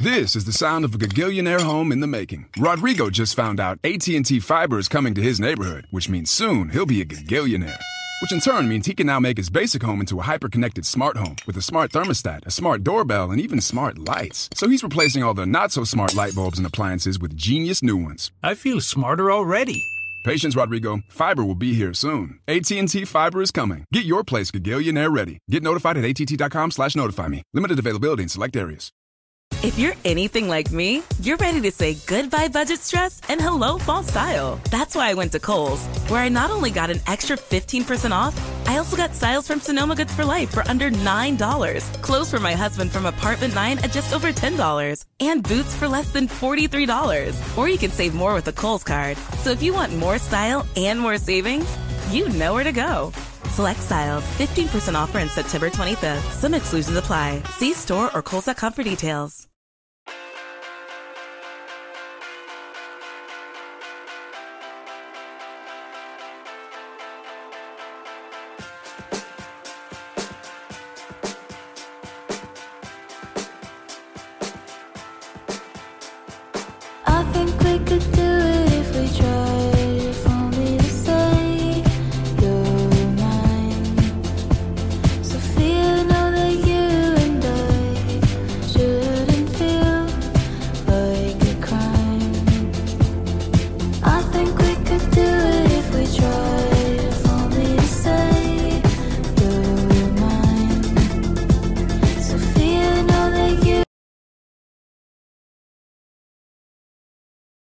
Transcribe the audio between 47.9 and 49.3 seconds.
save more with a Kohl's card.